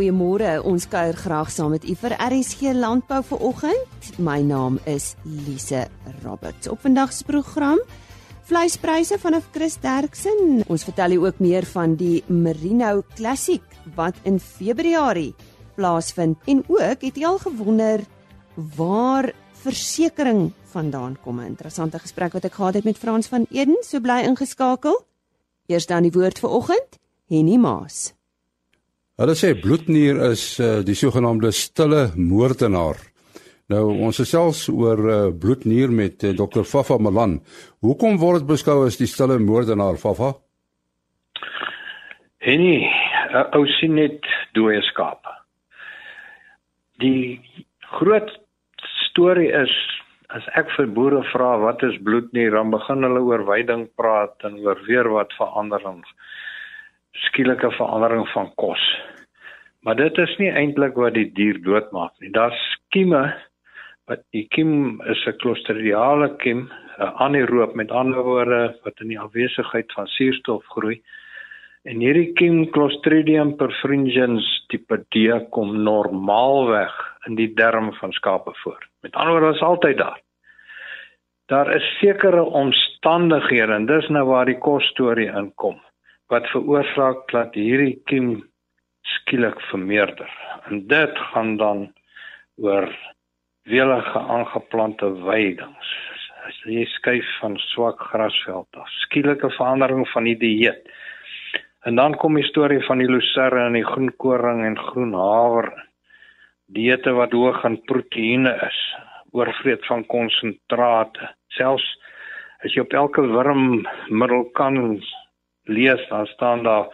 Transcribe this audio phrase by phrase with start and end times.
[0.00, 0.62] goeiemôre.
[0.64, 4.06] Ons kuier graag saam met u vir RSG Landbou vir oggend.
[4.16, 5.88] My naam is Lise
[6.22, 6.70] Roberts.
[6.72, 7.80] Op vandag se program
[8.48, 10.62] vleispryse vanaf Chris Derksen.
[10.72, 13.62] Ons vertel u ook meer van die Merino Classic
[13.94, 15.34] wat in Februarie
[15.76, 18.00] plaasvind en ook het jy al gewonder
[18.76, 19.28] waar
[19.60, 24.00] versekerings vandaan kom 'n interessante gesprek wat ek gehad het met Frans van Eden, so
[24.00, 25.04] bly ingeskakel.
[25.66, 28.14] Eers dan die woord vir oggend, Henny Maas.
[29.20, 32.96] Hulle sê bloednier is uh, die sogenaamde stille moordenaar.
[33.68, 36.64] Nou ons gesels oor uh, bloednier met uh, Dr.
[36.64, 37.34] Fafa Malan.
[37.84, 40.30] Hoekom word dit beskou as die stille moordenaar, Fafa?
[42.40, 42.78] Henny,
[43.28, 44.24] uh, ou sien net
[44.56, 45.36] dooie skape.
[47.04, 47.36] Die
[47.98, 48.32] groot
[49.04, 49.76] storie is
[50.32, 54.56] as ek vir boere vra wat is bloednier, dan begin hulle oor weiding praat en
[54.64, 56.00] oor weer wat verandering.
[57.12, 58.82] Skielike verandering van kos.
[59.82, 62.30] Maar dit is nie eintlik wat die dier doodmaak nie.
[62.30, 62.60] Daar's
[62.94, 63.32] kieme
[64.10, 69.20] wat die kiem is 'n klostridiale kiem, 'n anaeroop met ander woorde wat in die
[69.20, 71.02] afwesigheid van suurstof groei.
[71.84, 76.92] En hierdie kiem Clostridium perfringens tipe D kom normaalweg
[77.26, 78.88] in die darm van skape voor.
[79.02, 80.20] Met ander woorde is altyd daar.
[81.46, 85.80] Daar is sekere omstandighede en dis nou waar die kos storie inkom
[86.30, 88.36] wat veroorsaak dat hierdie kiem
[89.16, 90.30] skielik vermeerder.
[90.70, 91.88] En dit gaan dan
[92.62, 92.86] oor
[93.66, 95.90] welige aangeplante weidings.
[96.46, 100.86] As jy skuif van swak grasveld af, skielike verandering van die dieet.
[101.84, 105.70] En dan kom die storie van die lucerne en die groenkoring en groenhaver.
[106.70, 108.80] Dieete wat hoog in proteïene is,
[109.34, 111.30] oorvreet van konsentrate.
[111.56, 111.86] Selfs
[112.64, 115.00] as jy op elke wurmmiddel kan
[115.70, 116.88] lees, dan staan daar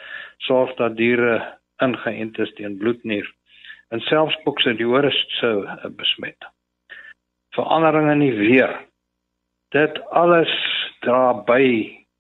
[0.45, 1.41] sorg dat diere
[1.83, 3.27] ingeënt is teen bloednier.
[3.89, 5.67] En selfs boksediores sou
[5.99, 6.49] besmet.
[7.55, 8.73] Veranderinge in die weer.
[9.75, 10.53] Dit alles
[11.05, 11.67] dra by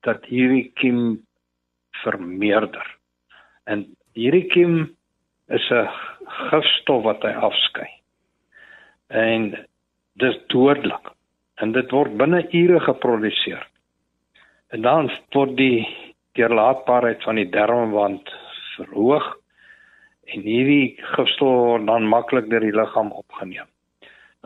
[0.06, 1.18] dat hierdie kiem
[2.02, 2.86] vermeerder.
[3.66, 4.96] En hierdie kiem
[5.48, 5.88] is 'n
[6.50, 7.90] gifstof wat hy afskei.
[9.08, 9.66] En
[10.14, 11.12] dis dodelik.
[11.56, 13.66] En dit word binne ure geproduseer.
[14.68, 15.86] En dan word die
[16.36, 18.30] deurlaatbaarheid van die darmwand
[18.76, 19.26] verhoog
[20.32, 23.68] en hierdie gifstof word dan maklik deur die liggaam opgeneem.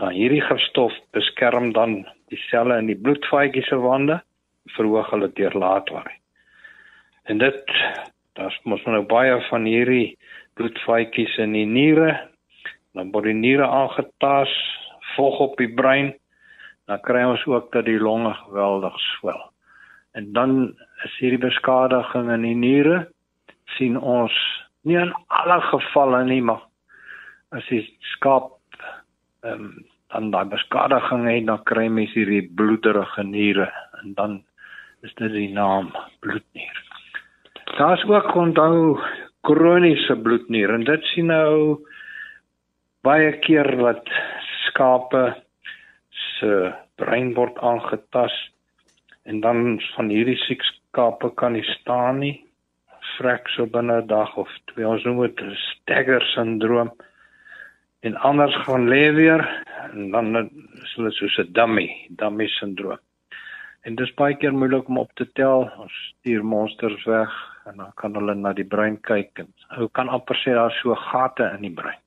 [0.00, 2.02] Nou hierdie gifstof beskerm dan
[2.32, 4.20] die selle in die bloedvaatjies se wande,
[4.76, 6.20] verhoog hulle deurlaatbaarheid.
[7.28, 7.74] En dit
[8.38, 10.16] daar's mos nou baie van hierdie
[10.58, 12.14] bloedvaatjies in die niere.
[12.96, 14.56] Dan word die niere aangetast,
[15.14, 16.14] vog op die brein.
[16.90, 19.42] Dan kry ons ook dat die longe geweldig swel.
[20.18, 20.72] En dan
[21.04, 22.98] is hierdie beskadiging in die niere
[23.76, 24.34] sien ons
[24.88, 26.62] nie in alle gevalle nie, maar
[27.56, 27.84] as jy
[28.14, 28.52] skaap
[29.44, 29.72] ehm um,
[30.10, 33.68] dan daai beskadiging het, dan kry mens hierdie bloederige niere
[34.00, 34.32] en dan
[35.06, 35.92] is dit die naam
[36.24, 36.80] bloednier.
[37.76, 38.98] Daar's ook onthou
[39.46, 41.78] kroniese bloednier en dit sien nou
[43.06, 44.10] baie keer wat
[44.66, 45.22] skape
[46.40, 48.50] se brein word aangetast
[49.30, 52.36] en dan van hierdie siek skape kan nie staan nie.
[53.16, 54.86] Vrek so binne 'n dag of twee.
[54.86, 56.90] Ons noem dit stagger syndroom.
[58.02, 59.42] En anders gaan lê weer
[59.92, 60.36] en dan
[60.82, 62.98] is hulle soos 'n dummy dummy syndroom.
[63.84, 65.70] En dit is baie keer moeilik om op te tel.
[65.78, 67.30] Ons stuur monsters weg
[67.66, 70.94] en dan kan hulle na die brein kyk en ou kan amper sê daar so
[70.94, 72.00] gate in die brein.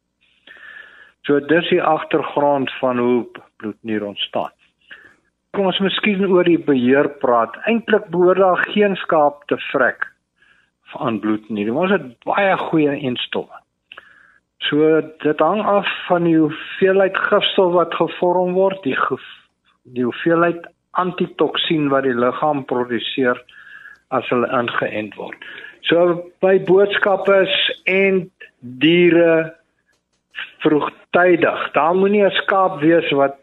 [1.25, 3.25] So dis die agtergrond van hoe
[3.57, 4.51] bloednier ontstaan.
[5.53, 7.53] Kom ons miskien oor die beheer praat.
[7.69, 10.07] Eintlik behoort daar geen skaap te vrek
[10.95, 11.69] van bloednier.
[11.77, 13.59] Ons het baie goeie instowwe.
[14.65, 18.97] So dit hang af van die hoeveelheid gifstof wat gevorm word, die
[19.93, 20.65] die hoeveelheid
[20.97, 23.37] antitoksien wat die liggaam produseer
[24.09, 25.37] as hulle ingeënt word.
[25.85, 27.43] So by boodskappe
[27.93, 28.23] en
[28.81, 29.53] diere
[30.65, 31.71] vroegtydig.
[31.77, 33.37] Daar moenie 'n skaap wees wat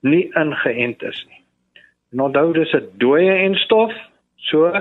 [0.00, 1.37] nie ingeënt is nie.
[2.12, 3.92] En onthou dis 'n dooie enstof.
[4.36, 4.72] So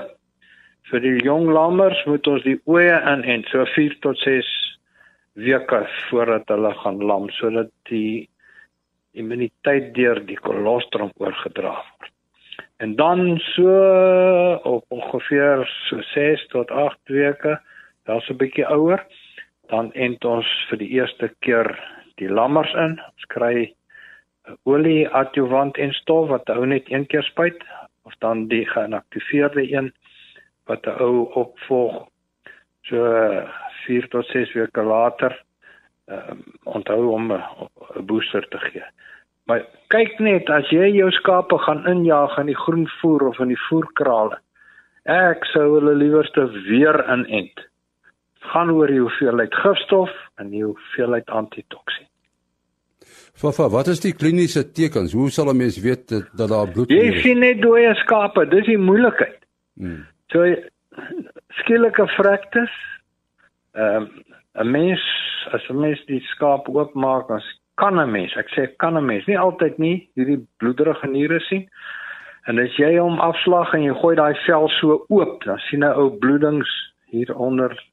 [0.89, 4.47] vir die jong lammers moet ons die oeye inent so 4 tot 6
[5.33, 8.29] weke voordat hulle gaan lam sodat die
[9.11, 12.11] immuniteit deur die kolostrum oorgedra word.
[12.77, 13.69] En dan so
[14.63, 17.59] op ongeveer so 6 tot 8 weke,
[18.05, 19.03] daar's 'n bietjie ouer,
[19.67, 21.67] dan ent ons vir die eerste keer
[22.15, 22.99] die lammers in.
[23.01, 23.73] Ons kry
[24.63, 27.63] olie adjuvant en stof wat ou net een keer spuit
[28.03, 29.93] of dan die geïnaktiveerde een
[30.65, 32.07] wat 'n ou opvolg
[32.87, 33.03] So
[33.85, 35.33] 4 tot 6 weke later
[36.07, 38.83] um, onthou om 'n booster te gee.
[39.43, 43.63] Maar kyk net as jy jou skape gaan injaag in die groenvoer of in die
[43.67, 44.39] voerkrale.
[45.03, 47.67] Ek sou hulle liewerste weer inent.
[48.39, 52.07] Gaan oor die hoeveelheid gifstof en die hoeveelheid antitoksien.
[53.37, 55.11] Fafa, wat is die kliniese tekens?
[55.13, 56.95] Hoe sal 'n mens weet dat, dat daar bloed is?
[56.95, 59.45] Jy sien net dooie skape, dis die moeilikheid.
[59.77, 60.05] Hmm.
[60.31, 60.55] So
[61.61, 62.73] skielike fraktes.
[63.73, 64.09] Ehm um,
[64.57, 65.01] 'n mens
[65.53, 67.41] as 'n mens die skaap oopmaak, dan
[67.75, 71.69] kan 'n mens, ek sê kan 'n mens, nie altyd nie, hierdie bloederige niere sien.
[72.47, 75.93] En as jy hom afslag en jy gooi daai vel so oop, dan sien 'n
[75.93, 76.69] ou bloedings
[77.05, 77.83] hier onder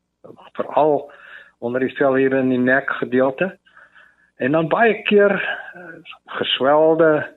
[0.52, 1.12] veral
[1.58, 3.58] onder die vel hier in die nek gedeelte.
[4.37, 5.83] En dan baie keer uh,
[6.39, 7.37] geswelde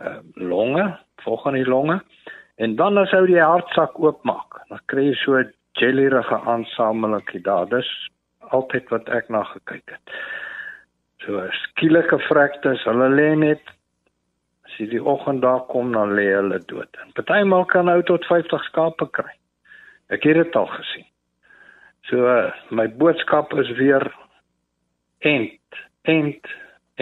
[0.00, 2.02] uh, longe, volgens die longe.
[2.56, 7.68] En dan as jy die hartsak oopmaak, dan kry jy so 'n jellyrige aansamelingie daar.
[7.68, 7.88] Dis
[8.48, 10.14] altyd wat ek na gekyk het.
[11.24, 13.62] So skielike fraktes, hulle lê net
[14.66, 16.88] as jy die oggend daar kom dan lê hulle dood.
[17.04, 19.32] En partymal kan ou tot 50 skape kry.
[20.08, 21.06] Ek het dit al gesien.
[22.06, 22.30] So
[22.70, 24.04] my boodskap is weer
[25.18, 26.48] end, end,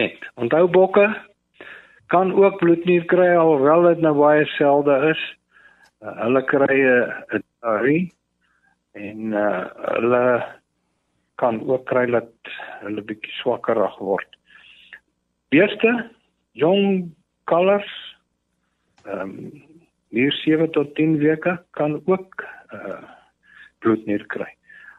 [0.01, 0.27] end.
[0.35, 1.07] Onthou bokke
[2.13, 5.21] kan ook bloednier kry alhoewel dit nou baie selde is.
[6.03, 8.11] Uh, hulle kry 'n diarree
[8.93, 9.65] en uh,
[9.95, 10.25] hulle
[11.41, 12.31] kan ook kry dat
[12.85, 14.37] hulle bietjie swakkerig word.
[15.49, 15.91] Beeste,
[16.53, 17.11] jong
[17.49, 17.91] kalvers,
[19.05, 19.63] ehm um,
[20.15, 23.03] hier 7 tot 10 weke kan ook uh
[23.83, 24.47] bloednier kry.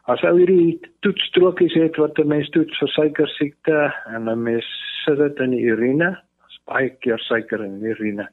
[0.07, 4.65] As ou hierdie toetstrokies het wat 'n mens toets vir suiker siekte en 'n mens
[5.03, 6.09] sit dit in die urine,
[6.39, 8.27] daar's baie keer suiker in die urine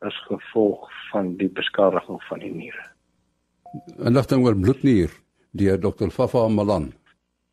[0.00, 2.84] as gevolg van die beskadiging van die niere.
[3.98, 5.10] Inligting oor bloednier
[5.52, 6.10] deur Dr.
[6.10, 6.92] Fafa Malan.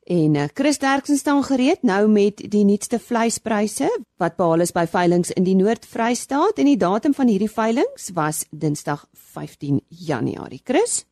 [0.05, 4.85] En uh, Chris Derksen staan gereed nou met die nuutste vleispryse wat behaal is by
[4.85, 10.61] veilinge in die Noord-Vrystaat en die datum van hierdie veilinge was Dinsdag 15 Januarie.
[10.63, 11.05] Chris?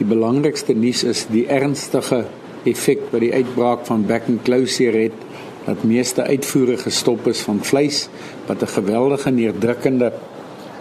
[0.00, 2.24] Die belangrikste nuus is die ernstige
[2.64, 5.26] effek wat die uitbraak van back and closure het
[5.66, 8.08] dat meeste uitvoere gestop is van vleis
[8.48, 10.12] wat 'n geweldige neerdrukkende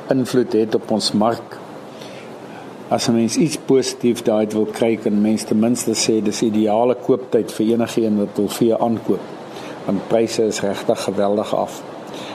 [0.10, 1.60] invloed het op ons mark
[2.90, 6.96] as 'n mens iets positief daaruit wil kry, kan mens ten minste sê dis ideale
[6.96, 9.20] kooptyd vir enigiemand wat wil vee aankoop.
[9.86, 11.84] Want pryse is regtig geweldig af.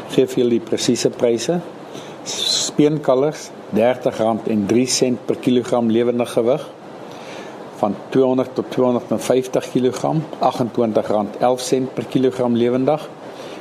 [0.09, 1.61] Geef julle die presiese pryse.
[2.25, 6.63] Speenkalvers R30.03 per kilogram lewende gewig
[7.77, 13.09] van 200 tot 250 kg R28.11 per kilogram lewendig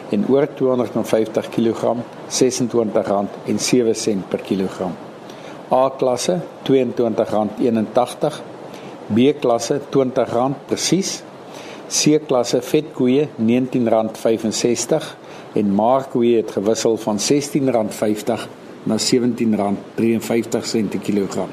[0.09, 1.81] en oor 250 kg
[2.29, 4.93] R26.07 per kilogram.
[5.71, 8.41] A klasse R22.81,
[9.07, 11.23] B klasse R20 presies,
[11.87, 15.22] C klasse vetkoeie R19.65
[15.53, 17.21] en maarkoeie het gewissel van R16.50
[18.83, 18.99] na R17.53
[20.89, 21.49] per kilogram.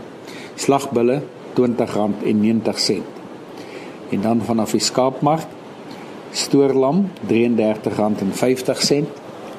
[0.55, 1.23] Slagbulle
[1.55, 3.03] R20.90.
[4.11, 5.47] En dan vanaf die skaapmark
[6.31, 9.05] stoorlam R33.50,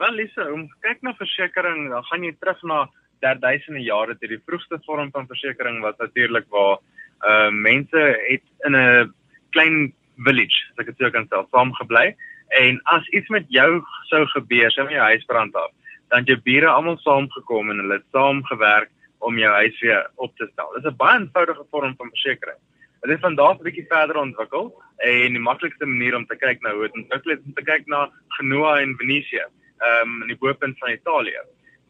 [0.00, 2.78] Wel, Lisa, om kyk na versekerings, dan gaan jy terug na
[3.20, 6.80] der duisende jare te die vroegste vorm van versekerings was natuurlik waar
[7.28, 9.12] uh mense het in 'n
[9.52, 9.92] klein
[10.24, 12.16] village, as ek dit sou kan sê, saam gebly
[12.64, 15.70] en as iets met jou sou gebeur, sou jy huis brand af,
[16.12, 20.36] dan jy bure almal saamgekom en hulle het saam gewerk om jou huis weer op
[20.36, 20.72] te stel.
[20.76, 22.60] Dis 'n baie eenvoudige vorm van versekerings.
[23.02, 26.60] Dit het van daar 'n bietjie verder ontwikkel en die maklikste manier om te kyk
[26.60, 29.44] na hoe dit ontwikkel het om te kyk na Genoa en Venesië,
[29.78, 31.42] ehm um, in die boepunt van Italië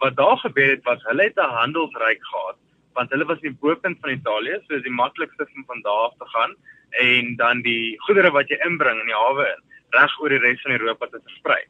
[0.03, 2.59] wat daar gebeur het was hulle het 'n handelsryk gehad
[2.93, 6.03] want hulle was in die boepunt van Italië so dis die maklikste om van daar
[6.09, 6.55] af te gaan
[6.91, 9.63] en dan die goedere wat jy inbring in die hawe in
[9.99, 11.63] reg oor die res van Europa te versprei.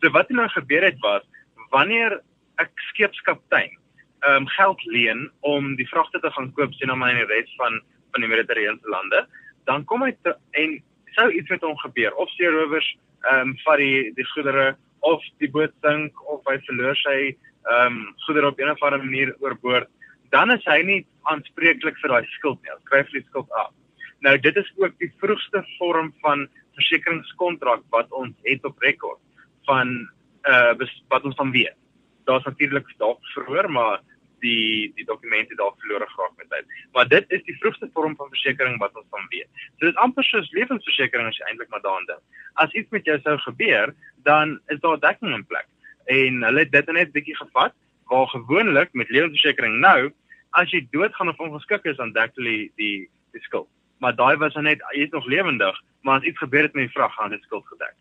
[0.00, 1.22] So wat nou gebeur het was
[1.70, 2.20] wanneer
[2.58, 3.72] 'n skeepskaptein
[4.20, 7.34] ehm um, geld leen om die vragte te gaan koop sien nou maar in die
[7.34, 7.82] res van
[8.12, 9.26] van die Mediterrane lande,
[9.64, 10.82] dan kom hy te, en
[11.16, 12.88] sou iets met hom gebeur of seerowers
[13.30, 17.86] ehm um, vat die die goedere of die boot sink of hy verloor sy ehm
[17.86, 19.88] um, goedere op 'n of ander manier oorboord,
[20.30, 22.72] dan is hy nie aanspreeklik vir daai skuld nie.
[22.72, 23.72] Hy skryf die skuld af.
[24.20, 29.20] Nou dit is ook die vroegste vorm van versekeringskontrak wat ons het op rekord
[29.66, 30.08] van
[30.46, 30.72] uh
[31.08, 31.76] wat ons van weet.
[32.24, 34.00] Daar's natuurlik dalk verhoor, maar
[34.40, 36.66] die die dokumente daar verlore geraak met tyd.
[36.92, 39.48] Maar dit is die vroegste vorm van versekerings wat ons van weet.
[39.78, 42.22] So dit is amper soos lewensversekering as jy eintlik maar daaraan dink.
[42.54, 43.94] As iets met jou sou gebeur,
[44.28, 45.68] dan is daar dekking in plek.
[46.04, 47.74] En hulle het dit net bietjie gevat
[48.10, 50.12] waar gewoonlik met lewensversekering nou
[50.56, 53.68] as jy doodgaan of ongeskik is dan dek hulle die die, die skuld.
[53.98, 56.96] Maar daai was net jy is nog lewendig, maar as iets gebeur het met die
[56.96, 57.94] vrag gaan dit skuld gedek.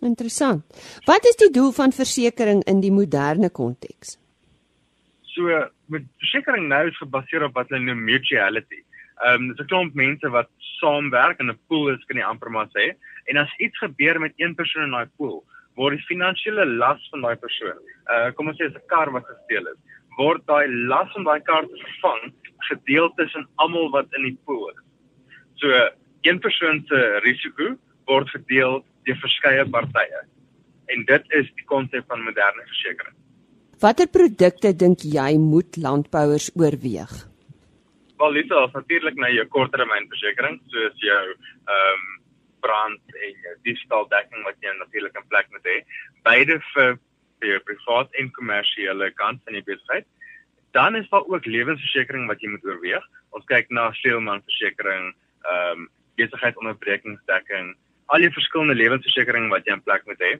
[0.00, 0.64] Interessant.
[1.04, 4.16] Wat is die doel van versekerings in die moderne konteks?
[5.34, 5.48] So
[5.92, 8.80] met versekerings nou is gebaseer op wat hulle noem mutuality.
[9.20, 10.48] Ehm um, dis 'n klomp mense wat
[10.80, 12.96] saamwerk in 'n pool is kan jy amper maar sê.
[13.28, 15.44] En as iets gebeur met een persoon in daai pool,
[15.76, 17.80] word die finansiële las van daai persoon,
[18.12, 19.80] uh kom ons sê as 'n kar wat gesteel is,
[20.16, 22.32] word daai las van daai kar vervang
[22.70, 24.84] gedeel tussen almal wat in die pool is.
[25.60, 25.68] So
[26.22, 27.76] een persoon se risiko
[28.06, 30.22] word verdeel deur verskeie partye.
[30.90, 33.18] En dit is die konsep van moderne versekerings.
[33.80, 37.12] Watter produkte dink jy moet landbouers oorweeg?
[38.20, 42.08] Wel, dit is natuurlik na jou korttermynversekering, soos jou ehm um,
[42.60, 45.78] brand en jou diefstaldekking wat jy natuurlik in plek moet hê.
[46.28, 46.98] Beide vir
[47.40, 50.04] vir jou privaat en kommersiële kant van die besigheid.
[50.76, 53.06] Dan is daar ook lewensversekering wat jy moet oorweeg.
[53.32, 55.14] Ons kyk na sleelmanversekering,
[55.48, 55.88] ehm um,
[56.20, 57.72] besigheidsonderbrekingsdekking,
[58.14, 60.32] al die verskillende lewensversekering wat jy in plek moet hê.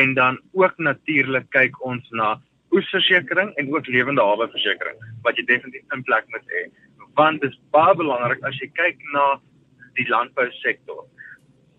[0.00, 2.36] En dan ook natuurlik kyk ons na
[2.74, 6.66] oesversekering en ook lewende hawe versekering wat jy definitief in plek moet hê.
[7.18, 9.26] Want dit is baie belangrik as jy kyk na
[9.98, 11.04] die landbousektor.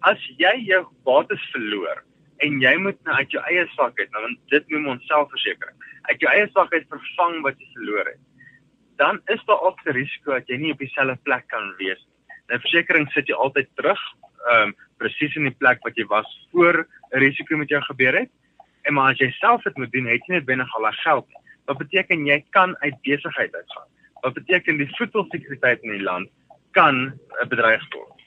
[0.09, 2.03] As jy jou bates verloor
[2.45, 6.23] en jy moet nou uit jou eie sak uit nou dit noem ons selfversekering uit
[6.23, 8.21] jou eie sak uit vervang wat jy verloor het
[9.01, 12.15] dan is daar ook 'n risiko dat jy nie op dieselfde plek kan wees nie.
[12.49, 14.01] Nou versekerings sit jy altyd terug
[14.47, 18.15] ehm um, presies in die plek wat jy was voor 'n risiko met jou gebeur
[18.19, 18.31] het
[18.87, 21.39] En maar as jy self dit moet doen, het jy net binne al daai geld.
[21.67, 23.87] Wat beteken jy kan uit besigheid uitgaan?
[24.23, 26.31] Wat beteken die voedselsekuriteit in die land
[26.77, 27.11] kan
[27.43, 28.23] 'n bedreig word?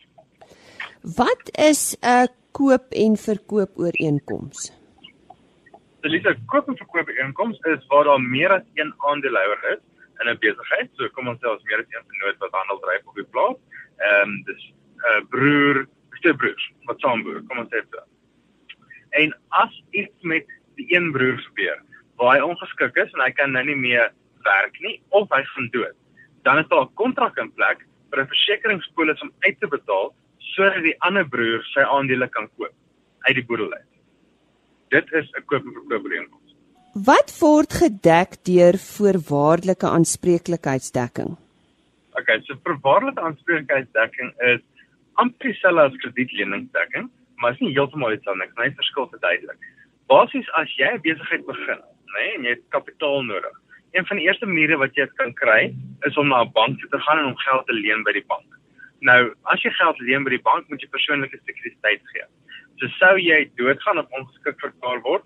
[1.17, 4.69] Wat is 'n koop en verkoop ooreenkoms?
[6.05, 9.83] Dit is 'n koop en verkoop ooreenkoms is waar daar meer as een aandeelhouer is
[10.21, 10.91] in 'n besigheid.
[10.93, 13.57] So kom ons sê ons meer as een vennoot wat handel dryf op die plaas.
[13.97, 15.87] Ehm um, dis 'n uh, broer,
[16.21, 17.43] twee broers wat saam boer.
[17.49, 18.01] Kom ons sê dit.
[19.23, 20.47] En as iets met
[20.79, 21.79] die een broer gebeur
[22.21, 24.11] waar hy ongeskik is en hy kan nou nie meer
[24.47, 25.97] werk nie of hy gaan dood,
[26.45, 30.15] dan is daar 'n kontrak in plek vir 'n versekeringspolis om uit te betaal
[30.55, 32.75] sodat die ander broer sy aandele kan koop
[33.29, 33.91] uit die boedel uit.
[34.91, 36.55] Dit is 'n koop en verkoop ooreenkoms.
[36.95, 41.37] Wat word gedek deur voorwaardelike aanspreeklikheidsdekking?
[42.19, 44.61] Okay, so voorwaardelike aanspreeklikheidsdekking is
[45.15, 48.53] amper dieselfde as kredietleningsdekking maar is nie heeltemal iets anders.
[48.61, 49.69] Hy verskil verduidelik.
[50.13, 53.57] Basies as jy 'n besigheid begin, nê, nee, en jy het kapitaal nodig.
[53.93, 55.75] Een van die eerste maniere wat jy dit kan kry,
[56.07, 58.47] is om na 'n bank te gaan en om geld te leen by die bank.
[59.01, 62.25] Nou, as jy geld leen by die bank, moet jy persoonlike sekuriteit gee.
[62.79, 65.25] So sou jy doodgaan of ongeskik verklaar word,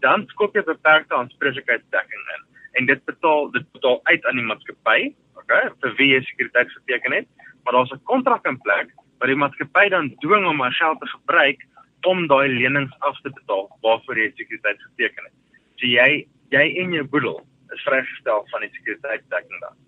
[0.00, 2.42] dan skop jy beperkte aanspreeklikheidsdekking in
[2.74, 7.12] en dit betaal dit betaal uit aan die maatskappy, okay, vir wie jy sekuriteit geteken
[7.12, 7.28] het,
[7.64, 11.08] maar daar's 'n kontrak in plek wat die maatskappy dan dwing om my geld te
[11.12, 11.64] gebruik
[12.08, 15.34] om daai lenings af te betaal waarvoor jy sekuriteit geteken het.
[15.80, 17.40] So jy jy en jou boedel
[17.74, 19.80] is vrygestel van die sekuriteitsdekking dan.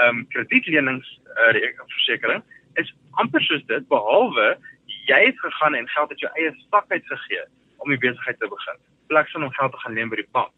[0.00, 2.42] Ehm um, kredietlenings uh, versekering
[2.80, 4.56] is amper soos dit behalwe
[5.08, 7.44] jy het gegaan en geld uit jou eie sak uit gegee
[7.78, 8.80] om die besigheid te begin.
[9.08, 10.54] Plek van om geld te gaan leen by die bank.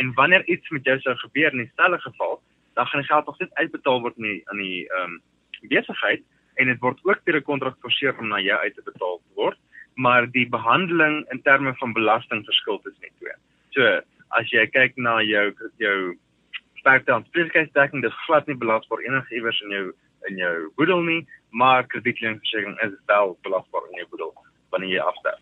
[0.00, 2.40] En wanneer iets met jou sou gebeur in dieselfde geval,
[2.74, 5.20] dan gaan die geld nog steeds uitbetaal word aan die aan die ehm um,
[5.68, 6.22] besigheid
[6.54, 9.34] en dit word ook deur 'n kontrak forceer om na jou uit te betaal te
[9.34, 9.58] word,
[9.94, 13.36] maar die behandeling in terme van belasting verskil tussen die twee.
[13.70, 16.16] So, as jy kyk na jou jou
[16.74, 19.92] spekte aanspreeklikheidsdekking, dis glad nie belasbaar enige iewers in jou
[20.28, 24.34] in jou boedel nie, maar kredietleningsversekering is wel belasbaar in jou boedel
[24.70, 25.38] wanneer jy afstel.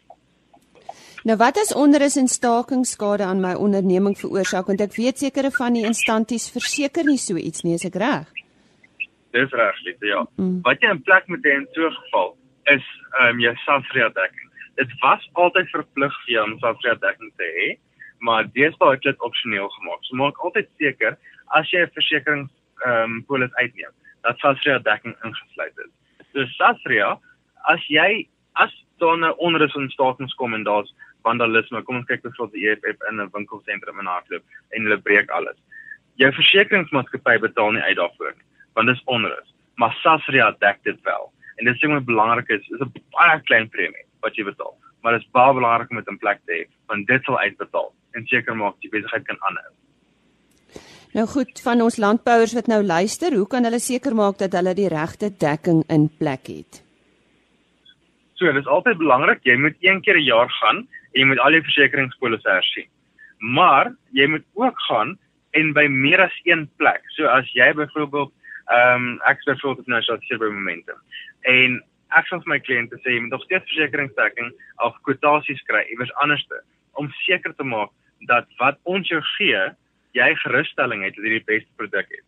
[1.29, 5.76] Nou wat as onderus en stakingsskade aan my onderneming veroorsaak want ek weet sekere van
[5.76, 8.31] die instansies verseker nie so iets nie, is ek reg?
[9.31, 10.25] Dis reg, Lise, ja.
[10.37, 10.61] Mm.
[10.67, 12.37] Wat jy in plek moet hê in so 'n geval
[12.75, 12.87] is
[13.21, 14.49] ehm um, jou SASRIA dekking.
[14.75, 17.69] Dit was altyd verplig vir jou om SASRIA dekking te hê,
[18.19, 20.03] maar deesdae het dit opsioneel gemaak.
[20.03, 21.17] So maak altyd seker
[21.59, 22.51] as jy 'n versekerings
[22.87, 25.93] ehm um, polis uitneem, dat SASRIA dekking ingesluit is.
[26.33, 27.19] So SASRIA,
[27.69, 32.53] as jy as daar 'n onrus ontstaan kom en daar's vandalisme, kom ons kyk byvoorbeeld
[32.53, 35.57] die EFF in 'n winkelsentrum in Hartbeespoort en hulle breek alles.
[36.15, 39.55] Jou versekeringsmaatskappy betaal nie uit daarvoor nie, want dit is onrus.
[39.75, 41.33] Maar SASRIA dek dit wel.
[41.57, 44.75] En dit is baie belangrik is, is 'n baie klein premie wat jy betaal.
[45.03, 47.93] Maar dit is baie belangrik om dit in plek te hê, want dit sal uitbetaal
[48.12, 49.73] en seker maak die besigheid kan aanhou.
[51.12, 54.75] Nou goed, van ons landbouers wat nou luister, hoe kan hulle seker maak dat hulle
[54.75, 56.83] die regte dekking in plek het?
[58.35, 60.77] So, dit is altyd belangrik, jy moet een keer 'n jaar gaan
[61.12, 62.89] en jy moet al jou versekeringspolisse hersien.
[63.39, 65.19] Maar jy moet ook gaan
[65.50, 67.03] en by meer as een plek.
[67.17, 68.33] So as jy byvoorbeeld
[68.71, 70.99] ehm um, ek sê vir nou so hier by momentum.
[71.50, 71.81] En
[72.19, 74.50] ek sê vir my kliënte sê jy moet nog steeds versekeringsdekking
[74.87, 76.62] of kwotasies kry iewers anderste
[77.00, 77.91] om seker te maak
[78.29, 79.61] dat wat ons jou gee,
[80.19, 82.27] jy gerusstelling het dat jy die beste produk het.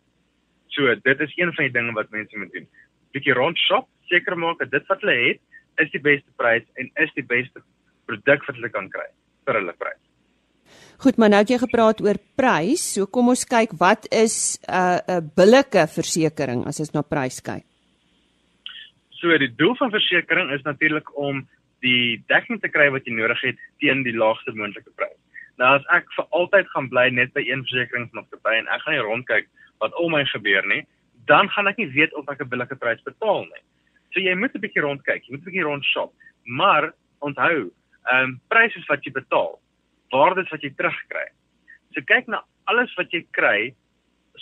[0.75, 2.67] So dit is een van die dinge wat mense moet doen.
[3.13, 6.89] Bietjie rond shop, seker maak dat dit wat hulle het is die beste prys en
[7.01, 7.61] is die beste
[8.09, 9.07] produk wat hulle kan kry
[9.47, 10.01] vir hulle prys.
[11.03, 14.71] Goed, maar nou het jy gepraat oor prys, so kom ons kyk wat is 'n
[14.71, 17.65] uh, 'n billike versekering as ons na prys kyk.
[19.19, 21.43] So die doel van versekerings is natuurlik om
[21.81, 25.19] die dekking te kry wat jy nodig het teen die laagste moontlike prys.
[25.57, 29.03] Nou as ek vir altyd gaan bly net by een versekeringsmaatskappy en ek gaan nie
[29.03, 29.47] rondkyk
[29.79, 30.87] wat om my gebeur nie,
[31.27, 33.63] dan gaan ek nie weet of ek 'n billike prys betaal nie.
[34.13, 36.13] So jy moet 'n bietjie rondkyk, jy moet 'n bietjie rond shop.
[36.45, 37.71] Maar onthou,
[38.07, 39.59] ehm um, pryse wat jy betaal,
[40.13, 41.27] waardes wat jy terugkry.
[41.93, 43.73] So kyk na alles wat jy kry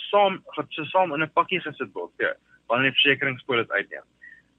[0.08, 2.32] saam wat so saam in 'n pakkie gesit word, ja,
[2.68, 4.06] wanneer jy versekeringspolis uitneem.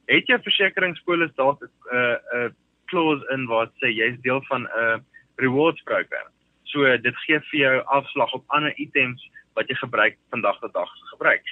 [0.08, 2.50] Het jy versekeringspolis dalk 'n uh, 'n uh,
[2.91, 4.98] clause in wat sê jy's deel van 'n uh,
[5.38, 6.29] rewards program.
[6.63, 9.21] So dit gee vir jou afslag op ander items
[9.56, 11.43] wat jy gebruik vandag tot dag gebruik.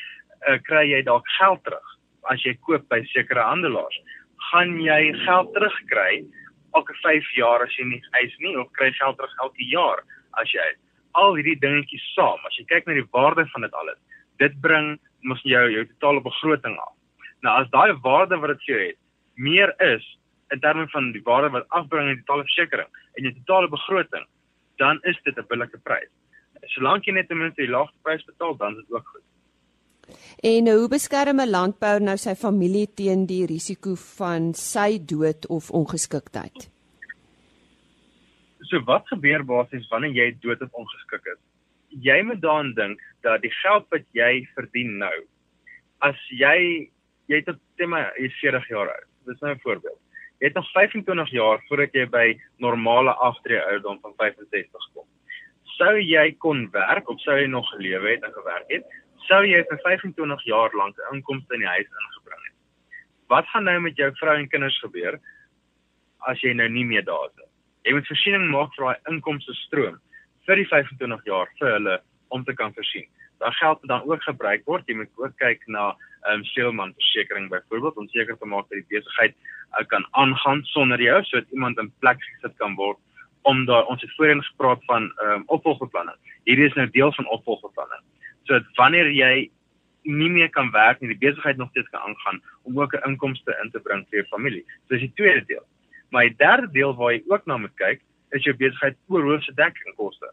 [0.47, 1.87] Uh, kry jy dalk geld terug
[2.29, 3.97] as jy koop by sekere handelaars,
[4.51, 6.23] gaan jy geld terugkry
[6.75, 10.03] elke 5 jaar as jy nie eis nie of kry geld terug elke jaar
[10.41, 10.67] as jy
[11.19, 13.99] al hierdie dingetjies saam, as jy kyk na die waarde van dit alles,
[14.39, 14.93] dit bring
[15.27, 16.93] mos jou jou totale begroting af.
[17.45, 18.99] Nou as daai waarde wat dit jou het
[19.35, 20.05] meer is
[20.53, 24.25] in terme van die waarde wat afbring in die totale versekerings en jou totale begroting,
[24.77, 26.11] dan is dit 'n billike prys.
[26.73, 29.23] Solank jy net ten minste die laagste prys betaal, dan is dit ook goed.
[30.43, 35.71] En hoe beskerm 'n landbouer nou sy familie teen die risiko van sy dood of
[35.71, 36.69] ongeskiktheid?
[38.69, 41.39] So wat gebeur basies wanneer jy dood of ongeskik is?
[41.89, 45.17] Jy moet daaraan dink dat die geld wat jy verdien nou,
[45.99, 46.89] as jy
[47.27, 49.07] jy het net maar jy is 40 jaar oud.
[49.25, 49.99] Dis nou 'n voorbeeld.
[50.39, 55.05] Jy het nog 25 jaar voordat jy by normale aftree ouderdom van 65 kom.
[55.77, 58.85] Sou jy kon werk of sou jy nog gelewe het en gewerk het,
[59.27, 62.57] sou jy vir 25 jaar lank 'n inkomste in die huis ingebring het.
[63.27, 65.19] Wat gaan nou met jou vrou en kinders gebeur
[66.27, 67.49] as jy nou nie meer daar is nie?
[67.85, 69.99] Jy moet voorsiening maak vir daai inkomste stroom
[70.45, 73.07] vir die 25 jaar vir hulle om te kan voorsien.
[73.39, 74.87] Daar geld dan ook gebruik word.
[74.87, 78.77] Jy moet ook kyk na ehm um, seelman versekerings byvoorbeeld om seker te maak dat
[78.77, 79.35] die besigheid
[79.79, 82.97] uh, kan aangaan sonder jou sodat iemand in plek gesit kan word
[83.41, 86.17] om daar ons het voorheen gespreek van ehm um, opvolgbeplanning.
[86.45, 88.03] Hierdie is nou deel van opvolgbeplanning
[88.43, 89.49] sodat wanneer jy
[90.03, 93.57] nie meer kan werk nie, die besigheid nog steeds kan aangaan om ook 'n inkomste
[93.63, 94.65] in te bring vir jou familie.
[94.87, 95.65] So dis die tweede deel.
[96.09, 98.01] Maar die derde deel waar jy ook na moet kyk,
[98.31, 100.31] is jou besigheid oorhoofse dekkingkoste.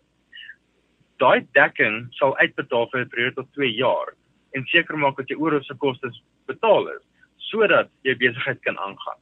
[1.18, 4.14] Daai dekking sal uitbetaal vir 'n periode tot 2 jaar
[4.54, 7.02] en seker maak dat jou oorhoofse kostes betaal is
[7.50, 9.20] sodat jou besigheid kan aangaan.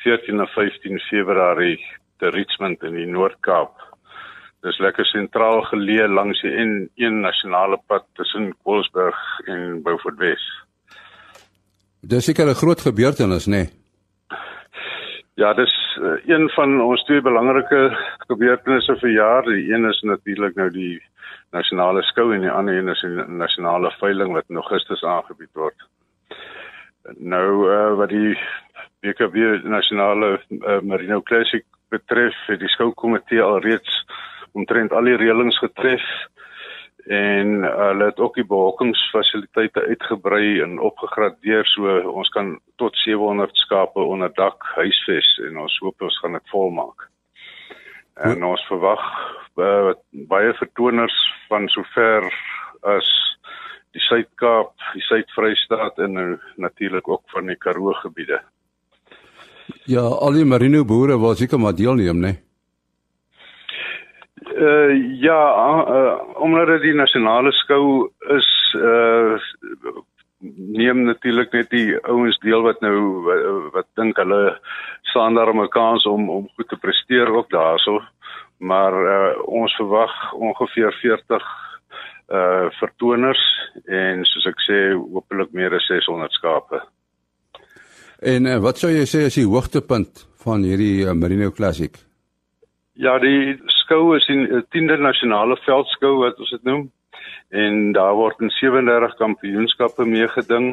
[0.05, 1.79] 14 en 15 Februarie
[2.19, 3.73] te Richmond in die Noord-Kaap.
[4.63, 10.45] Dis lekker sentraal geleë langs die N1 nasionale pad tussen Kolsberg en Beaufort Wes.
[12.01, 13.65] Dis seker 'n groot gebeurtenis, nê?
[13.65, 13.69] Nee?
[15.39, 17.79] Ja, dis uh, een van ons twee belangrike
[18.27, 19.43] gebeurtenisse vir jaar.
[19.43, 21.01] Die een is natuurlik nou die
[21.51, 25.87] nasionale skou en die ander een is die nasionale veiling wat in Augustus aangebied word.
[27.17, 28.37] Nou uh, wat die
[29.01, 34.03] BKB nasionale uh, Merino Classic betref, het die skoukomitee alreeds
[34.51, 36.05] omtrent al die reëlings getref
[37.09, 43.99] en hulle het ook die behokingsfasiliteite uitgebrei en opgegradeer so ons kan tot 700 skape
[43.99, 47.07] onder dak huisves en ons hoop ons gaan dit volmaak.
[48.13, 49.01] En ons verwag
[49.57, 49.95] uh,
[50.29, 51.15] baie vertoners
[51.47, 52.29] van sover
[52.93, 53.09] as
[53.97, 56.27] die Suid-Kaap, die Suid-Vrystaat en nou
[56.61, 58.37] natuurlik ook van die Karoo gebiede.
[59.89, 62.35] Ja, al die merino boere wil seker maar deelneem, né?
[62.35, 62.48] Nee?
[64.47, 65.41] Uh ja,
[65.87, 69.39] uh, omdat dit die nasionale skou is, uh
[70.71, 74.59] neem natuurlik net die ouens deel wat nou wat, wat dink hulle
[75.11, 77.99] staan daar 'n kans om om goed te presteer ook daarso.
[78.57, 81.43] Maar uh ons verwag ongeveer 40
[82.31, 83.43] uh vertoners
[83.85, 86.81] en soos ek sê, hopelik meer as 600 skape.
[88.19, 92.08] En uh, wat sou jy sê is die hoogtepunt van hierdie uh, Merino Classic?
[92.99, 94.41] Ja, die skou is die
[94.75, 96.81] 10de nasionale veldskou wat ons dit noem.
[97.55, 100.65] En daar word in 37 kampioenskappe meegeding.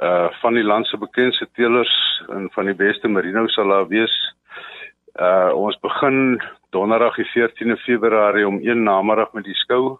[0.00, 1.92] Uh van die land se bekendste teelers
[2.32, 4.14] en van die beste merino sal daar wees.
[5.20, 6.40] Uh ons begin
[6.72, 9.98] donderdag die 14de Februarie om 1 namiddag met die skou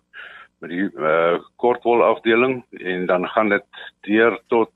[0.65, 4.73] met die uh kortwol afdeling en dan gaan dit deur tot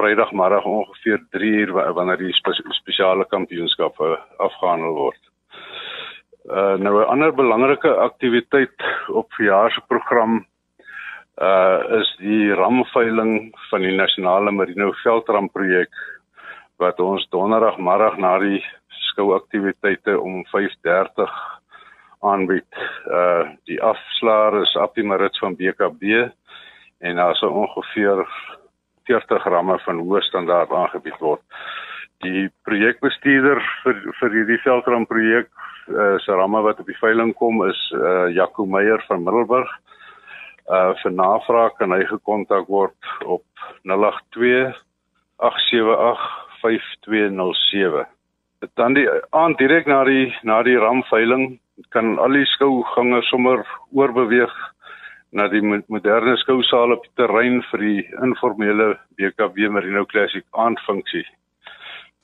[0.00, 4.16] Vrydagmiddag ongeveer 3 uur wanneer die spe spesiale kampioenskappe
[4.50, 5.25] afgehandel word.
[6.46, 10.46] Uh nou 'n ander belangrike aktiwiteit op verjaar se program
[11.42, 15.90] uh is die ramveiling van die nasionale Merino veldram projek
[16.76, 21.34] wat ons donderdagmiddag na die skouaktiwiteite om 5:30
[22.20, 22.72] aanbied.
[23.10, 26.30] Uh die afslaer is Appie Marits van BKB
[27.00, 28.26] en daar is ongeveer
[29.04, 31.42] 40 ramme van hoë standaard aangebied word.
[32.22, 35.50] Die projekbestuurder vir vir hierdie veldram projek
[35.88, 39.70] uh, se ramme wat op die veiling kom is uh, Jaco Meyer van Middelburg.
[40.66, 43.44] Uh vir navraag kan hy gekontak word op
[43.86, 44.74] 082
[45.38, 48.06] 878 5207.
[48.74, 51.60] Dan die aand direk na die na die ramveiling
[51.94, 54.54] kan al die skougangers sommer oorbeweeg
[55.36, 61.26] na die moderne skousaal op die terrein vir die informele BKB Merino Classic aandfunksie.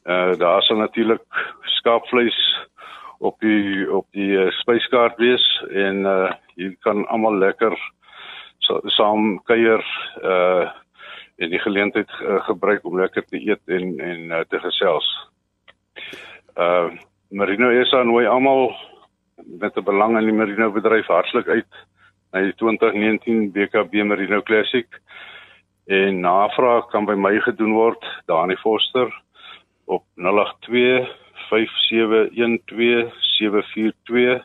[0.09, 1.43] Uh daar sal natuurlik
[1.79, 2.39] skaapvleis
[3.23, 7.73] op die op die uh, spyskaart wees en uh hier kan almal lekker
[8.67, 9.85] so, saam kuier
[10.23, 10.67] uh
[11.43, 15.09] en die geleentheid uh, gebruik om lekker te eet en en uh, te gesels.
[16.59, 16.91] Uh
[17.33, 18.75] Merino SA nooi almal
[19.37, 21.73] met 'n belang in die merino bedryf hartlik uit
[22.33, 24.87] na die 2019 BKB Merino Classic
[25.87, 29.09] en navraag kan by my gedoen word Dani Forster
[29.85, 34.43] op 082 5712 742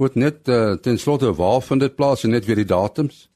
[0.00, 3.30] Goed net uh, ten slotte waar vind dit plaas en net weer die datums?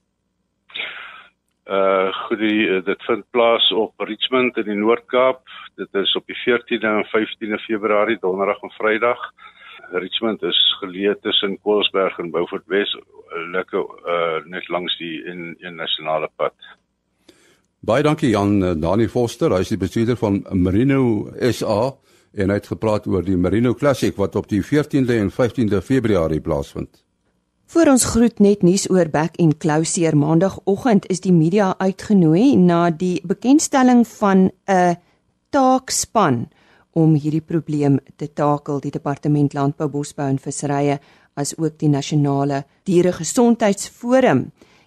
[1.67, 5.41] Uh goed die, uh, dit vind plaas op Richmond in die Noord-Kaap.
[5.75, 9.33] Dit is op die 14de en 15de Februarie, donderdag en Vrydag.
[9.93, 12.91] Richmond is geleë tussen Koelsberg en Beaufort Wes,
[13.53, 16.55] lekker uh net langs die in in nasionale pad.
[17.87, 21.95] Baie dankie Jan uh, Dani Foster, hy is die bestuurder van Merino SA
[22.37, 26.41] en hy het gepraat oor die Merino Classic wat op die 14de en 15de Februarie
[26.41, 27.05] plaasvind.
[27.67, 32.91] Voor ons groet net nuus oor Back and Closer maandagooggend is die media uitgenooi na
[32.91, 34.97] die bekendstelling van 'n
[35.51, 36.47] taakspan
[36.97, 40.99] om hierdie probleem te takel die departement landbou bosbou en visserye
[41.37, 44.47] as ook die nasionale dieregesondheidsforum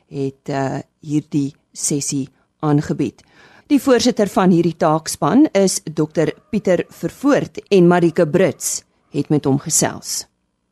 [0.10, 2.26] het uh, hierdie sessie
[2.66, 3.22] aangebied.
[3.70, 8.80] Die voorsitter van hierdie taakspan is Dr Pieter Vervoort en Marike Brits
[9.14, 10.24] het met hom gesels.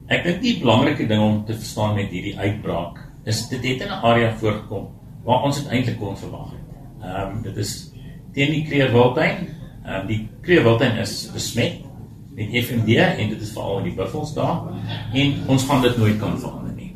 [0.10, 3.92] Ek dink die belangrike ding om te verstaan met hierdie uitbraak is dit het in
[3.92, 4.88] 'n area voorgekom
[5.26, 6.68] waar ons dit eintlik kon verwag het.
[7.04, 7.92] Ehm um, dit is
[8.34, 9.48] teen die Kreerwiltuin.
[9.88, 11.86] Ehm um, die Kreerwiltuin is besmet
[12.36, 14.66] met FMD en dit is veral in die buffels daar
[15.16, 16.90] en ons gaan dit nooit kan verander nie.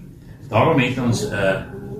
[0.49, 1.53] Daarom het ons 'n uh,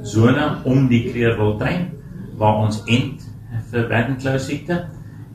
[0.03, 1.87] sone om die Kreerwiltuin
[2.35, 3.23] waar ons ent
[3.71, 4.87] vir Battenklou siekte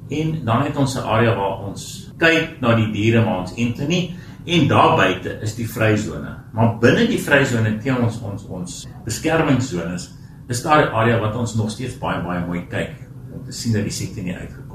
[0.09, 3.89] en dan het ons 'n area waar ons kyk na die diere waar ons ent
[3.89, 4.15] nie
[4.45, 6.37] en daar buite is die vryzone.
[6.53, 10.13] Maar binne die vryzone teen ons ons ons beskermingszones
[10.49, 12.95] is daar 'n area wat ons nog steeds baie baie mooi kyk
[13.33, 14.66] om te sien dat die siekte nie nie.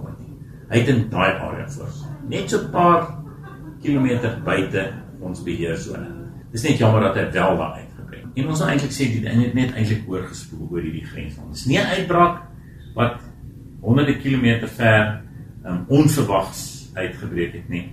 [0.72, 1.92] Hy het in daai area voor.
[2.32, 3.10] Net so 'n paar
[3.82, 6.08] kilometer buite ons beheersone.
[6.52, 8.32] Dis net jammer dat hy wel daar uitgebring.
[8.36, 11.36] En ons eintlik sê dit het net eintlik oorgespoel oor hierdie grens.
[11.36, 12.42] Dit is nie 'n uitbraak
[12.96, 13.20] wat
[13.82, 15.22] honderde kilometer ver
[15.66, 17.92] um, onverwags uitgebreek het nie.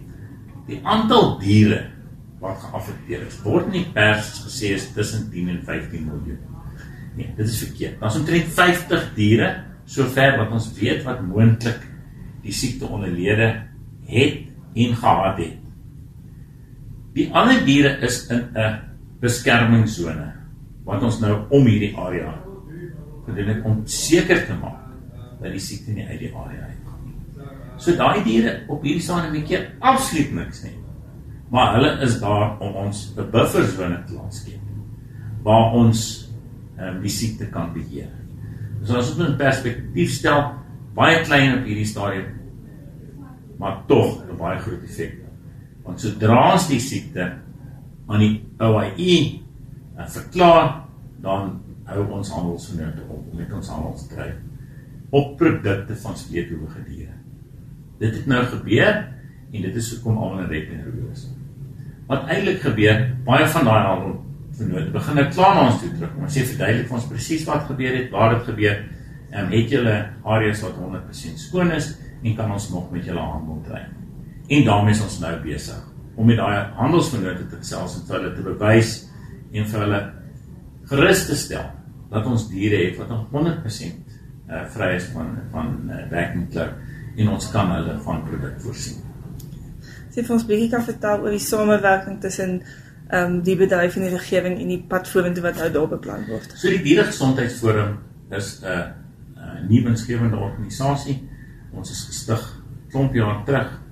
[0.66, 1.86] Die aantal diere
[2.40, 6.38] wat geaffekteer is, word nie pers gesê is tussen 10 en 15 miljoen.
[7.16, 8.02] Nee, dit is verkeerd.
[8.02, 11.80] Ons omtrent 50 diere sover wat ons weet wat moontlik
[12.42, 13.48] die siekte onderlede
[14.08, 15.56] het en gehad het.
[17.14, 18.78] Die ander diere is in 'n
[19.20, 20.32] beskermingszone
[20.84, 22.34] wat ons nou om hierdie area
[23.26, 24.86] gedoen het om seker te maak
[25.40, 27.16] dat die siekte nie uit die area uitgaan nie.
[27.76, 30.78] So daai diere op hierdie staan 'n keer absoluut niks nie.
[31.50, 34.60] Maar hulle is daar om ons 'n bufferzone te laat skep
[35.42, 36.28] waar ons
[36.80, 38.10] um, die siekte kan beheer.
[38.84, 40.52] So as ons dit in perspektief stel,
[40.96, 42.26] baie klein op hierdie stadium,
[43.58, 45.14] maar tog 'n baie groot effek.
[45.84, 47.32] Want sodra ons die siekte
[48.06, 49.40] aan die OIE
[49.98, 50.84] uh, verklaar,
[51.20, 54.36] dan hou ons handelsvennote op met ons handelsdryf
[55.10, 57.16] op produkte van spleethoewige diere.
[57.98, 59.08] Dit het nou gebeur
[59.52, 61.28] en dit is hoekom almal in red en roer is.
[62.06, 64.24] Wat eintlik gebeur, baie van daai handel
[64.58, 66.14] vernoot begin nou klaar na ons toe terug.
[66.20, 68.76] Ons sê verduidelik vir ons presies wat gebeur het, waar dit gebeur.
[68.76, 68.97] Ehm
[69.34, 73.62] um, het julle areas wat 100% skoon is en kan ons nog met julle handel
[73.66, 73.90] dryf.
[74.48, 75.84] En daarmee is ons nou besig
[76.18, 78.94] om met daai handelsvennote te selfs en vir hulle te bewys
[79.52, 80.00] en vir hulle
[80.90, 81.68] gerus te stel
[82.10, 84.16] dat ons diere het wat 100%
[84.48, 89.00] uh, vry is van van uh, vacuum club en ons kan hulle van produk voorsien.
[90.14, 92.60] Sê vir ons bietjie kan vertel oor die samewerking tussen
[93.08, 96.26] ehm um, die bedryf en die regering en die pad vorentoe wat nou daar beplan
[96.28, 96.50] word.
[96.60, 97.94] So die dieregesondheidsforum
[98.36, 98.82] is 'n uh,
[99.58, 101.28] 'n nuwe winsgewende organisasie.
[101.72, 103.82] Ons is gestig klomp jaar terug.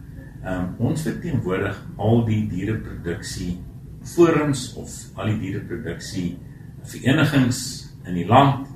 [0.44, 3.58] Ehm um, ons verteenwoordig al die diereproduksie
[4.02, 6.38] forums of al die diereproduksie
[6.86, 7.60] verenigings
[8.06, 8.68] in die land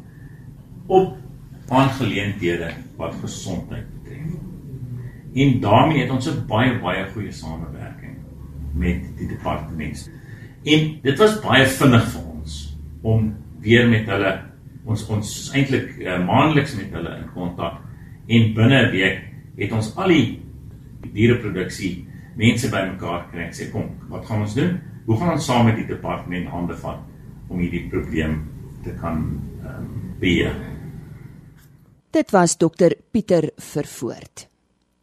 [0.87, 1.17] op
[1.71, 4.35] aangeleenthede wat gesondheid betref.
[5.35, 8.17] En daarmee het ons 'n baie baie goeie samewerking
[8.75, 10.11] met die departement.
[10.65, 14.50] En dit was baie vinnig vir ons om weer met hulle
[14.85, 17.81] ons ons eintlik uh, maandeliks met hulle in kontak
[18.29, 19.19] en binne 'n week
[19.57, 20.41] het ons al die
[21.13, 24.79] diereproduksie mense bymekaar gekry en sê kom, wat gaan ons doen?
[25.07, 27.01] Hoe gaan ons saam met die departement hande vat
[27.49, 28.49] om hierdie probleem
[28.85, 29.89] te kan um,
[30.21, 30.55] beheer?
[32.11, 34.49] Dit was dokter Pieter Vervoort.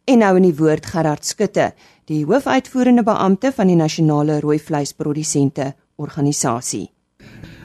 [0.08, 1.72] En nou in die woord Gerard Skutte,
[2.08, 6.88] die hoofuitvoerende beampte van die nasionale rooi vleisprodusente organisasie.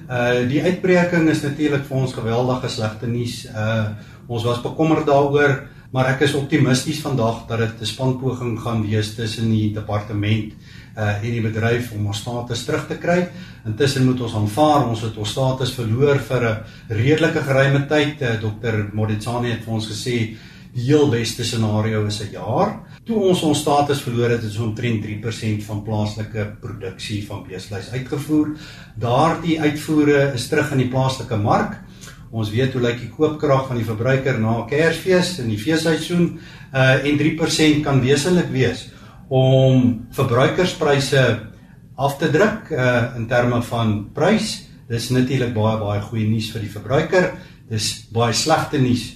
[0.09, 3.45] Uh die uitbreking is natuurlik vir ons geweldige slegte nuus.
[3.47, 3.93] Uh
[4.27, 9.15] ons was bekommerd daaroor, maar ek is optimisties vandag dat dit 'n spanpoging gaan wees
[9.15, 10.53] tussen die departement
[10.97, 13.29] uh en die bedryf om ons status terug te kry.
[13.65, 16.57] Intussen moet ons aanvaar ons het ons status verloor vir 'n
[16.89, 18.21] redelike geruime tyd.
[18.21, 20.35] Uh, Dr Moditsani het vir ons gesê
[20.73, 22.79] die heel beste scenario is 'n jaar.
[23.03, 28.53] Toe ons ons status verloor het, is omtrent 3% van plaaslike produksie van beesvleis uitgevoer.
[28.95, 31.81] Daardie uitvoere is terug in die plaaslike mark.
[32.31, 36.29] Ons weet hoe lyk die koopkrag van die verbruiker na Kersfees in die feesseisoen
[36.71, 38.85] uh en 3% kan wesentlik wees
[39.27, 41.25] om verbruikerspryse
[41.99, 44.53] af te druk uh in terme van prys.
[44.87, 47.29] Dis natuurlik baie baie goeie nuus vir die verbruiker.
[47.67, 49.09] Dis baie slegte nuus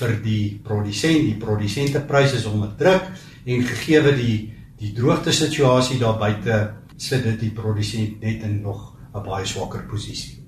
[0.00, 1.28] vir die produsent.
[1.28, 3.12] Die produsentepryse is onder druk
[3.44, 4.38] en gegeewe die
[4.78, 6.56] die droogte situasie daar buite
[6.96, 10.42] sit dit die produsent net in nog 'n baie swakker posisie.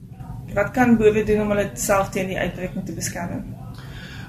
[0.55, 3.55] Wat kan boere doen om hulle self teen die uitbreking te beskerm?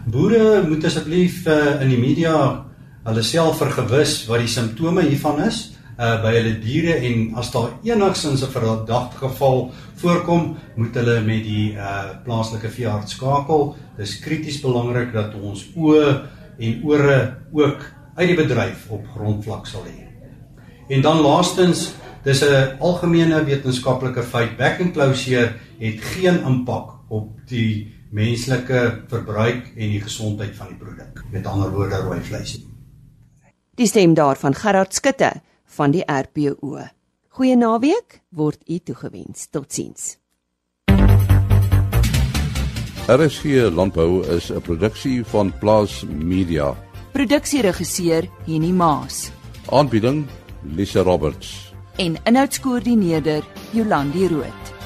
[0.05, 2.65] Boere moet asseblief uh, in die media
[3.03, 7.71] hulle self vergewis wat die simptome hiervan is uh by hulle diere en as daar
[7.83, 13.75] enigsins 'n verdagte geval voorkom, moet hulle met die uh plaaslike veearts skakel.
[13.97, 16.21] Dis krities belangrik dat ons oë
[16.59, 20.05] en ore ook uit die bedryf op grondvlak sal hê.
[20.89, 21.93] En dan laastens
[22.27, 24.57] Dis 'n algemene wetenskaplike feit.
[24.57, 30.75] Back and closure het geen impak op die menslike verbruik en die gesondheid van die
[30.75, 31.23] produk.
[31.31, 32.59] Met ander woorde, rooi vleis.
[33.75, 35.31] Die stem daarvan Gerard Skutte
[35.65, 36.79] van die RPO.
[37.27, 39.47] Goeie naweek word u toegewens.
[39.49, 40.17] Totsiens.
[43.07, 46.86] RSG Landbou is 'n produksie van Plaas Media.
[47.17, 49.31] Produksieregisseur Henny Maas
[49.71, 50.27] Aanbieding
[50.75, 51.73] Lisa Roberts.
[51.97, 54.76] en inhoudskoördineerder Jolandi Root.